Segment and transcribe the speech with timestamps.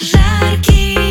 [0.00, 1.05] Жаркий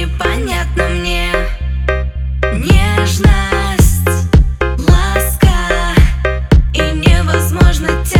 [0.00, 1.30] непонятно мне.
[2.54, 4.28] Нежность,
[4.88, 5.94] ласка
[6.72, 8.19] и невозможно тебя